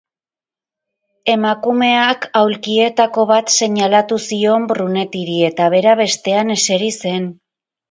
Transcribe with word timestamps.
Emakumeak 1.33 2.25
aulkietako 2.39 3.27
bat 3.33 3.55
seinalatu 3.59 4.19
zion 4.25 4.67
Brunettiri, 4.73 5.39
eta 5.53 5.71
bera 5.77 5.97
bestean 6.03 6.53
eseri 6.59 6.93
zen. 6.99 7.33